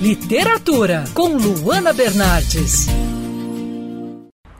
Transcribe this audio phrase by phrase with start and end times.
[0.00, 2.86] Literatura com Luana Bernardes.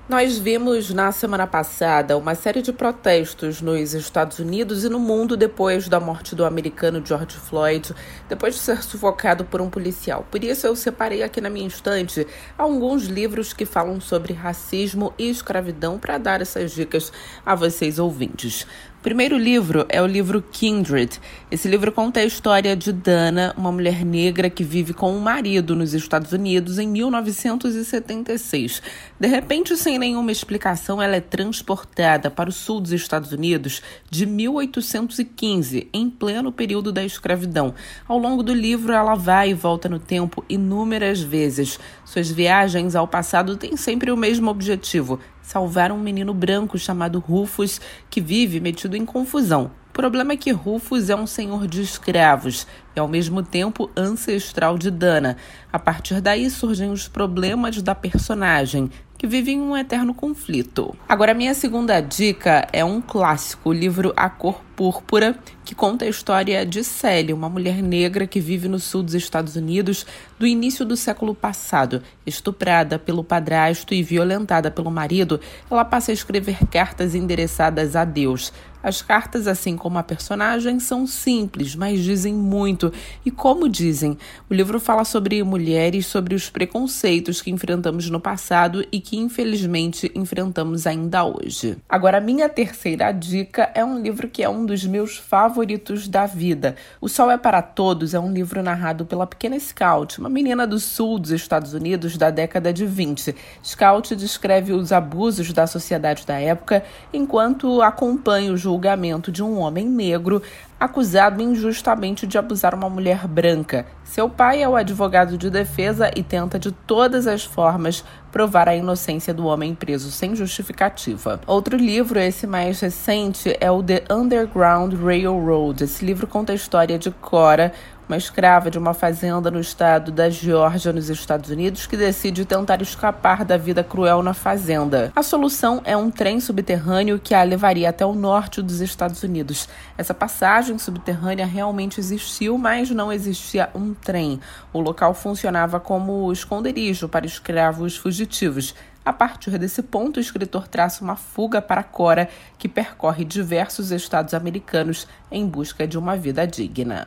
[0.06, 5.38] Nós vimos na semana passada uma série de protestos nos Estados Unidos e no mundo
[5.38, 7.94] depois da morte do americano George Floyd,
[8.28, 10.26] depois de ser sufocado por um policial.
[10.30, 12.26] Por isso, eu separei aqui na minha estante
[12.58, 17.10] alguns livros que falam sobre racismo e escravidão para dar essas dicas
[17.46, 18.66] a vocês ouvintes.
[19.00, 21.18] O primeiro livro é o livro Kindred.
[21.50, 25.74] Esse livro conta a história de Dana, uma mulher negra que vive com um marido
[25.74, 28.82] nos Estados Unidos em 1976.
[29.18, 33.80] De repente, sem nenhuma explicação, ela é transportada para o sul dos Estados Unidos
[34.10, 37.74] de 1815, em pleno período da escravidão.
[38.06, 41.80] Ao longo do livro, ela vai e volta no tempo inúmeras vezes.
[42.04, 45.18] Suas viagens ao passado têm sempre o mesmo objetivo:
[45.50, 49.72] salvar um menino branco chamado Rufus, que vive metido em confusão.
[49.88, 54.78] O problema é que Rufus é um senhor de escravos e, ao mesmo tempo, ancestral
[54.78, 55.36] de Dana.
[55.72, 60.96] A partir daí surgem os problemas da personagem, que vive em um eterno conflito.
[61.06, 66.08] Agora, minha segunda dica é um clássico, o livro A Cor Púrpura, que conta a
[66.08, 70.06] história de Sally, uma mulher negra que vive no sul dos Estados Unidos
[70.38, 72.02] do início do século passado.
[72.24, 75.38] Estuprada pelo padrasto e violentada pelo marido,
[75.70, 78.54] ela passa a escrever cartas endereçadas a Deus.
[78.82, 82.92] As cartas, assim como a personagem, são simples, mas dizem muito.
[83.24, 84.16] E como dizem,
[84.48, 90.10] o livro fala sobre mulheres, sobre os preconceitos que enfrentamos no passado e que infelizmente
[90.14, 91.76] enfrentamos ainda hoje.
[91.88, 96.74] Agora, minha terceira dica é um livro que é um dos meus favoritos da vida.
[97.00, 100.78] O Sol é para Todos é um livro narrado pela pequena Scout, uma menina do
[100.78, 103.34] sul dos Estados Unidos da década de 20.
[103.64, 109.84] Scout descreve os abusos da sociedade da época enquanto acompanha o julgamento de um homem
[109.84, 110.40] negro
[110.78, 113.84] acusado injustamente de abusar uma mulher branca.
[114.04, 118.76] Seu pai é o advogado de defesa e tenta de todas as formas provar a
[118.76, 121.40] inocência do homem preso sem justificativa.
[121.46, 125.82] Outro livro, esse mais recente, é o The Underground Railroad.
[125.82, 127.72] Esse livro conta a história de Cora,
[128.10, 132.82] uma escrava de uma fazenda no estado da Geórgia, nos Estados Unidos, que decide tentar
[132.82, 135.12] escapar da vida cruel na fazenda.
[135.14, 139.68] A solução é um trem subterrâneo que a levaria até o norte dos Estados Unidos.
[139.96, 144.40] Essa passagem subterrânea realmente existiu, mas não existia um trem.
[144.72, 148.74] O local funcionava como esconderijo para escravos fugitivos.
[149.04, 152.28] A partir desse ponto, o escritor traça uma fuga para Cora,
[152.58, 157.06] que percorre diversos estados americanos em busca de uma vida digna.